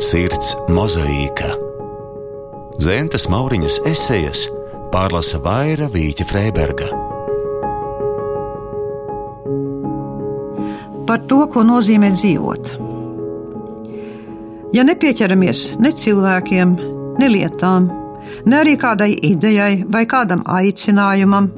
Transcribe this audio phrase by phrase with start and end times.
[0.00, 1.50] Sirds mozaīka.
[2.80, 4.46] Zentes Mauriņas esejas
[4.94, 6.88] pārlasa Vaira Vīķa Freiberga.
[11.04, 12.72] Par to, ko nozīmē dzīvot.
[14.72, 16.76] Ja nepieķeramies ne cilvēkiem,
[17.20, 17.92] ne lietām,
[18.48, 21.52] ne arī kādai idejai vai kādam aicinājumam,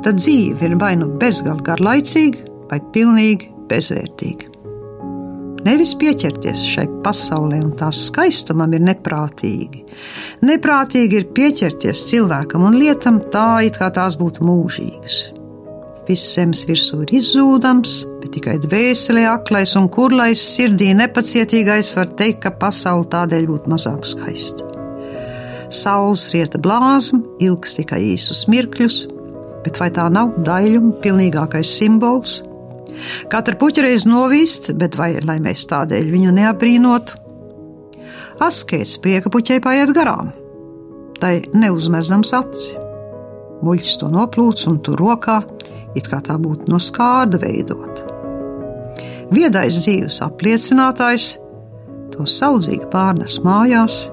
[0.00, 4.49] tad dzīve ir vai nu bezgalīgi garlaicīga, vai pilnīgi bezvērtīga.
[5.66, 9.82] Nevis pieķerties šai pasaulē un tās skaistumam ir neprātīgi.
[10.46, 15.20] Neprātīgi ir pieķerties cilvēkam un lietam tā, it kā tās būtu mūžīgas.
[16.08, 22.40] Viss zemes virsū ir izzūdams, bet tikai dvēselē aklais un kurlais sirdī nepacietīgais var teikt,
[22.46, 24.66] ka pasaule tādēļ būtu mazāk skaista.
[25.70, 29.04] Saules rieta blāzma ilgs tikai īsus mirkļus,
[29.62, 32.40] bet vai tā nav daļuma pilnīgākais simbols?
[33.32, 37.18] Katra puķa reiz novīst, bet vai lai mēs tādēļ viņu neabrīnotu?
[38.40, 40.30] Askēts prieka puķei paiet garām,
[41.20, 42.70] tai neuzmestams acis.
[43.60, 45.42] Muļķis to noplūc un tur rokā,
[45.98, 48.06] it kā tā būtu no skārda veidota.
[49.30, 51.34] Viedais dzīves apliecinātājs
[52.14, 54.06] to saudzīgi pārnes mājās,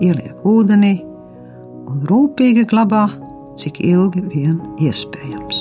[0.00, 0.94] ieliek ūdenī
[1.90, 3.04] un rūpīgi glabā,
[3.60, 5.51] cik ilgi vien iespējams.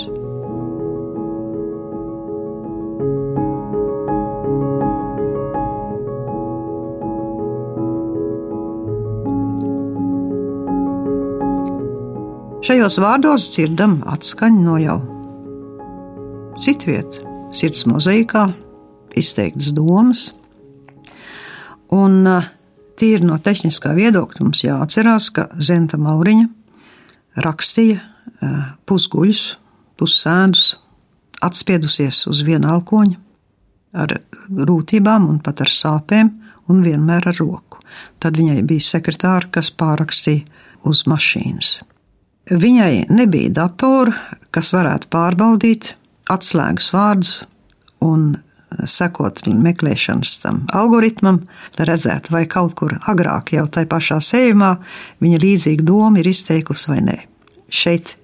[12.62, 15.00] Šajos vārdos dzirdam atskaņu no jau
[16.62, 17.18] citviet,
[17.58, 18.44] sirds mozaīkā,
[19.18, 20.28] izteiktas domas.
[21.90, 22.22] Un
[23.02, 27.98] tīri no tehniskā viedokļa mums jāatcerās, ka Zenta Mauriņa rakstīja
[28.86, 29.44] pusguļus,
[29.98, 30.76] pussēdus,
[31.42, 33.18] atspiedusies uz viena alkoņa,
[34.06, 34.20] ar
[34.54, 36.36] rūtībām un pat ar sāpēm,
[36.70, 37.82] un vienmēr ar roku.
[38.22, 40.46] Tad viņai bija sekretāra, kas pārakstīja
[40.86, 41.80] uz mašīnas.
[42.52, 44.12] Viņai nebija datoru,
[44.52, 45.94] kas varētu pārbaudīt
[46.32, 47.36] atslēgas vārdus
[48.04, 48.34] un
[48.88, 51.42] sekot meklēšanas tam algoritmam,
[51.78, 54.74] lai redzētu, vai kaut kur agrāk, jau tajā pašā sējumā,
[55.24, 57.18] viņa līdzīga doma ir izteikusi vai nē.
[57.72, 58.16] Šeit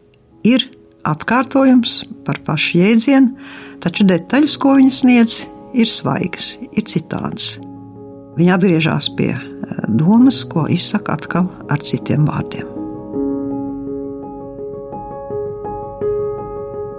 [0.47, 0.67] ir
[1.07, 3.35] atkārtojums par pašu jēdzienu,
[3.83, 5.41] taču detaļas, ko viņa sniedz,
[5.77, 7.57] ir svaigas, ir citādas.
[8.37, 9.45] Viņa atgriežas pie eh,
[9.87, 12.76] domas, ko izsaka atkal ar citiem vārdiem.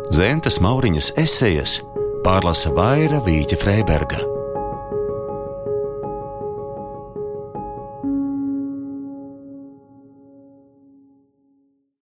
[0.08, 1.74] Zentes Mauriņas esejas
[2.24, 4.37] pārlasa Vaira Vīķa Freiberga.